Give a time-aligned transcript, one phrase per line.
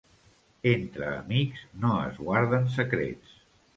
[0.69, 3.37] Entre amics, no es guarden secrets.